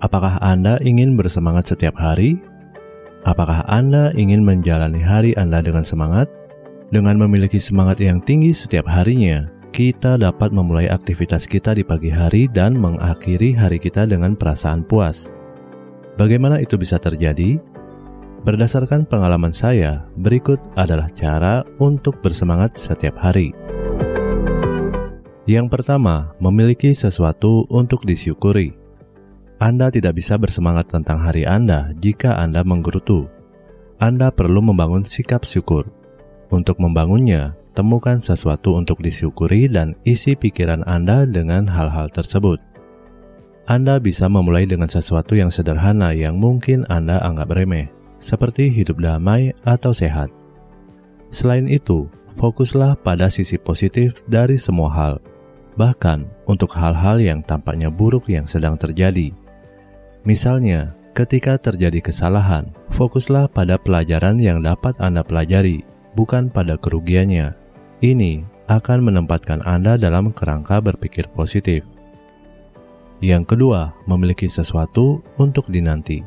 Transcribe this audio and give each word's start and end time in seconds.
Apakah 0.00 0.40
Anda 0.40 0.80
ingin 0.80 1.12
bersemangat 1.12 1.76
setiap 1.76 2.00
hari? 2.00 2.40
Apakah 3.28 3.68
Anda 3.68 4.08
ingin 4.16 4.40
menjalani 4.40 4.96
hari 4.96 5.36
Anda 5.36 5.60
dengan 5.60 5.84
semangat? 5.84 6.24
Dengan 6.88 7.20
memiliki 7.20 7.60
semangat 7.60 8.00
yang 8.00 8.24
tinggi 8.24 8.56
setiap 8.56 8.88
harinya, 8.88 9.52
kita 9.76 10.16
dapat 10.16 10.56
memulai 10.56 10.88
aktivitas 10.88 11.44
kita 11.44 11.76
di 11.76 11.84
pagi 11.84 12.08
hari 12.08 12.48
dan 12.48 12.80
mengakhiri 12.80 13.52
hari 13.52 13.76
kita 13.76 14.08
dengan 14.08 14.40
perasaan 14.40 14.88
puas. 14.88 15.36
Bagaimana 16.16 16.64
itu 16.64 16.80
bisa 16.80 16.96
terjadi? 16.96 17.60
Berdasarkan 18.40 19.04
pengalaman 19.04 19.52
saya, 19.52 20.08
berikut 20.16 20.64
adalah 20.80 21.12
cara 21.12 21.60
untuk 21.76 22.24
bersemangat 22.24 22.80
setiap 22.80 23.20
hari. 23.20 23.52
Yang 25.44 25.68
pertama, 25.68 26.32
memiliki 26.40 26.96
sesuatu 26.96 27.68
untuk 27.68 28.08
disyukuri. 28.08 28.79
Anda 29.60 29.92
tidak 29.92 30.16
bisa 30.16 30.40
bersemangat 30.40 30.88
tentang 30.88 31.20
hari 31.20 31.44
Anda 31.44 31.92
jika 32.00 32.32
Anda 32.40 32.64
menggerutu. 32.64 33.28
Anda 34.00 34.32
perlu 34.32 34.64
membangun 34.64 35.04
sikap 35.04 35.44
syukur. 35.44 35.84
Untuk 36.48 36.80
membangunnya, 36.80 37.52
temukan 37.76 38.24
sesuatu 38.24 38.72
untuk 38.80 39.04
disyukuri 39.04 39.68
dan 39.68 39.92
isi 40.08 40.32
pikiran 40.32 40.80
Anda 40.88 41.28
dengan 41.28 41.68
hal-hal 41.68 42.08
tersebut. 42.08 42.56
Anda 43.68 44.00
bisa 44.00 44.32
memulai 44.32 44.64
dengan 44.64 44.88
sesuatu 44.88 45.36
yang 45.36 45.52
sederhana 45.52 46.16
yang 46.16 46.40
mungkin 46.40 46.88
Anda 46.88 47.20
anggap 47.20 47.52
remeh, 47.52 47.92
seperti 48.16 48.72
hidup 48.72 48.96
damai 48.96 49.52
atau 49.68 49.92
sehat. 49.92 50.32
Selain 51.28 51.68
itu, 51.68 52.08
fokuslah 52.40 52.96
pada 53.04 53.28
sisi 53.28 53.60
positif 53.60 54.24
dari 54.24 54.56
semua 54.56 54.88
hal 54.88 55.14
bahkan 55.78 56.28
untuk 56.44 56.76
hal-hal 56.76 57.16
yang 57.22 57.40
tampaknya 57.40 57.88
buruk 57.88 58.28
yang 58.28 58.44
sedang 58.44 58.76
terjadi. 58.76 59.32
Misalnya, 60.20 60.92
ketika 61.16 61.56
terjadi 61.56 62.04
kesalahan, 62.04 62.68
fokuslah 62.92 63.48
pada 63.48 63.80
pelajaran 63.80 64.36
yang 64.36 64.60
dapat 64.60 64.92
Anda 65.00 65.24
pelajari, 65.24 65.80
bukan 66.12 66.52
pada 66.52 66.76
kerugiannya. 66.76 67.56
Ini 68.04 68.44
akan 68.68 69.08
menempatkan 69.08 69.64
Anda 69.64 69.96
dalam 69.96 70.32
kerangka 70.36 70.80
berpikir 70.84 71.28
positif. 71.32 71.84
Yang 73.20 73.56
kedua, 73.56 73.92
memiliki 74.08 74.48
sesuatu 74.48 75.20
untuk 75.36 75.68
dinanti. 75.68 76.24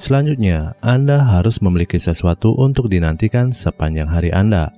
Selanjutnya, 0.00 0.72
Anda 0.80 1.20
harus 1.20 1.60
memiliki 1.60 2.00
sesuatu 2.00 2.56
untuk 2.56 2.88
dinantikan 2.88 3.52
sepanjang 3.52 4.08
hari 4.08 4.32
Anda. 4.32 4.72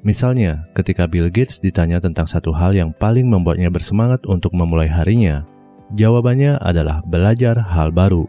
Misalnya, 0.00 0.68
ketika 0.72 1.04
Bill 1.04 1.28
Gates 1.28 1.60
ditanya 1.60 2.00
tentang 2.00 2.24
satu 2.24 2.52
hal 2.56 2.72
yang 2.72 2.92
paling 2.92 3.28
membuatnya 3.28 3.68
bersemangat 3.68 4.24
untuk 4.28 4.52
memulai 4.56 4.88
harinya, 4.88 5.44
jawabannya 5.94 6.58
adalah 6.62 7.02
belajar 7.06 7.58
hal 7.58 7.90
baru. 7.90 8.26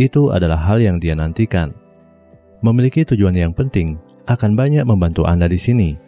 Itu 0.00 0.32
adalah 0.32 0.56
hal 0.56 0.80
yang 0.80 0.96
dia 0.96 1.12
nantikan. 1.12 1.74
Memiliki 2.62 3.02
tujuan 3.02 3.34
yang 3.34 3.52
penting 3.52 3.98
akan 4.30 4.54
banyak 4.54 4.86
membantu 4.86 5.26
Anda 5.26 5.50
di 5.50 5.58
sini. 5.58 5.98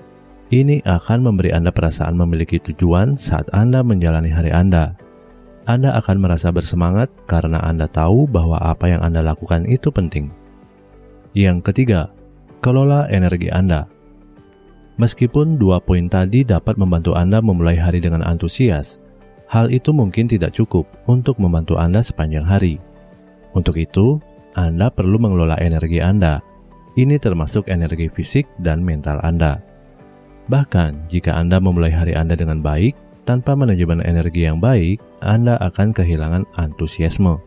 Ini 0.54 0.86
akan 0.86 1.18
memberi 1.26 1.50
Anda 1.50 1.74
perasaan 1.74 2.14
memiliki 2.14 2.62
tujuan 2.62 3.18
saat 3.18 3.50
Anda 3.50 3.82
menjalani 3.82 4.30
hari 4.30 4.54
Anda. 4.54 4.94
Anda 5.64 5.96
akan 5.96 6.20
merasa 6.20 6.52
bersemangat 6.52 7.08
karena 7.24 7.58
Anda 7.64 7.88
tahu 7.88 8.28
bahwa 8.28 8.60
apa 8.60 8.86
yang 8.92 9.00
Anda 9.00 9.24
lakukan 9.24 9.64
itu 9.64 9.88
penting. 9.88 10.28
Yang 11.32 11.72
ketiga, 11.72 12.12
kelola 12.60 13.08
energi 13.10 13.50
Anda. 13.50 13.88
Meskipun 15.00 15.58
dua 15.58 15.82
poin 15.82 16.06
tadi 16.06 16.46
dapat 16.46 16.78
membantu 16.78 17.18
Anda 17.18 17.42
memulai 17.42 17.74
hari 17.74 17.98
dengan 17.98 18.22
antusias, 18.22 19.02
hal 19.54 19.70
itu 19.70 19.94
mungkin 19.94 20.26
tidak 20.26 20.50
cukup 20.50 20.82
untuk 21.06 21.38
membantu 21.38 21.78
Anda 21.78 22.02
sepanjang 22.02 22.42
hari. 22.42 22.82
Untuk 23.54 23.78
itu, 23.78 24.18
Anda 24.58 24.90
perlu 24.90 25.22
mengelola 25.22 25.54
energi 25.62 26.02
Anda. 26.02 26.42
Ini 26.98 27.22
termasuk 27.22 27.70
energi 27.70 28.10
fisik 28.10 28.50
dan 28.58 28.82
mental 28.82 29.22
Anda. 29.22 29.62
Bahkan, 30.50 31.06
jika 31.06 31.38
Anda 31.38 31.62
memulai 31.62 31.94
hari 31.94 32.18
Anda 32.18 32.34
dengan 32.34 32.58
baik, 32.58 32.98
tanpa 33.22 33.54
manajemen 33.54 34.02
energi 34.02 34.42
yang 34.42 34.58
baik, 34.58 34.98
Anda 35.22 35.54
akan 35.62 35.94
kehilangan 35.94 36.50
antusiasme. 36.58 37.38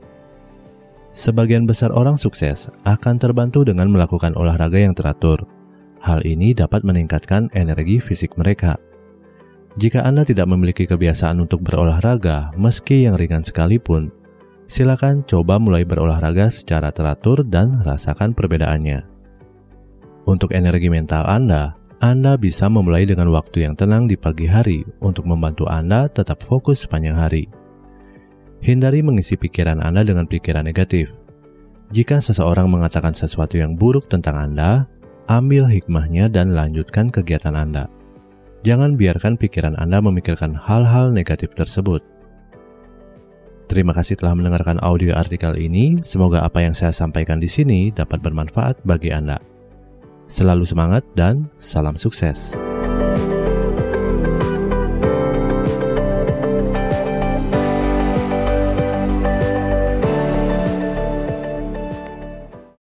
Sebagian 1.12 1.68
besar 1.68 1.92
orang 1.92 2.16
sukses 2.16 2.72
akan 2.88 3.20
terbantu 3.20 3.68
dengan 3.68 3.92
melakukan 3.92 4.32
olahraga 4.34 4.80
yang 4.80 4.96
teratur, 4.96 5.44
Hal 5.98 6.22
ini 6.24 6.54
dapat 6.54 6.86
meningkatkan 6.86 7.50
energi 7.58 7.98
fisik 7.98 8.38
mereka. 8.38 8.78
Jika 9.78 10.02
Anda 10.02 10.26
tidak 10.26 10.50
memiliki 10.50 10.90
kebiasaan 10.90 11.38
untuk 11.38 11.62
berolahraga, 11.62 12.50
meski 12.58 13.06
yang 13.06 13.14
ringan 13.14 13.46
sekalipun, 13.46 14.10
silakan 14.66 15.22
coba 15.22 15.62
mulai 15.62 15.86
berolahraga 15.86 16.50
secara 16.50 16.90
teratur 16.90 17.46
dan 17.46 17.86
rasakan 17.86 18.34
perbedaannya. 18.34 19.06
Untuk 20.26 20.58
energi 20.58 20.90
mental 20.90 21.30
Anda, 21.30 21.78
Anda 22.02 22.42
bisa 22.42 22.66
memulai 22.74 23.06
dengan 23.06 23.30
waktu 23.30 23.70
yang 23.70 23.78
tenang 23.78 24.10
di 24.10 24.18
pagi 24.18 24.50
hari 24.50 24.82
untuk 24.98 25.30
membantu 25.30 25.70
Anda 25.70 26.10
tetap 26.10 26.42
fokus 26.42 26.90
sepanjang 26.90 27.14
hari. 27.14 27.46
Hindari 28.66 29.06
mengisi 29.06 29.38
pikiran 29.38 29.78
Anda 29.78 30.02
dengan 30.02 30.26
pikiran 30.26 30.66
negatif. 30.66 31.14
Jika 31.94 32.18
seseorang 32.18 32.66
mengatakan 32.66 33.14
sesuatu 33.14 33.62
yang 33.62 33.78
buruk 33.78 34.10
tentang 34.10 34.42
Anda, 34.42 34.90
ambil 35.30 35.70
hikmahnya 35.70 36.34
dan 36.34 36.58
lanjutkan 36.58 37.14
kegiatan 37.14 37.54
Anda. 37.54 37.94
Jangan 38.66 38.98
biarkan 38.98 39.38
pikiran 39.38 39.78
Anda 39.78 40.02
memikirkan 40.02 40.58
hal-hal 40.58 41.14
negatif 41.14 41.54
tersebut. 41.54 42.02
Terima 43.68 43.92
kasih 43.92 44.16
telah 44.16 44.34
mendengarkan 44.34 44.80
audio 44.80 45.14
artikel 45.14 45.54
ini. 45.60 46.00
Semoga 46.02 46.42
apa 46.42 46.64
yang 46.64 46.72
saya 46.72 46.96
sampaikan 46.96 47.38
di 47.38 47.52
sini 47.52 47.92
dapat 47.92 48.24
bermanfaat 48.24 48.80
bagi 48.88 49.12
Anda. 49.12 49.38
Selalu 50.28 50.64
semangat 50.64 51.04
dan 51.16 51.52
salam 51.60 52.00
sukses. 52.00 52.67